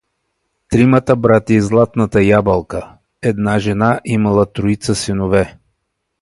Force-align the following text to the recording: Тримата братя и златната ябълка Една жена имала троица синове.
Тримата 0.69 1.15
братя 1.15 1.53
и 1.53 1.61
златната 1.61 2.23
ябълка 2.23 2.97
Една 3.21 3.59
жена 3.59 3.99
имала 4.05 4.51
троица 4.53 4.95
синове. 4.95 5.59